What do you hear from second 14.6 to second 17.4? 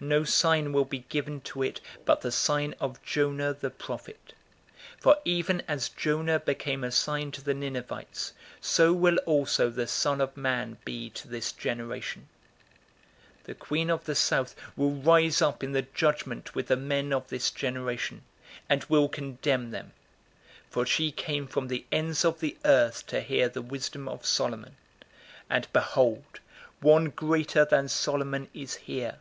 will rise up in the judgment with the men of